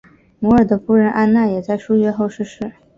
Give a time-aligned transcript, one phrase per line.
[0.39, 2.73] 摩尔的夫人安娜也在数月后逝世。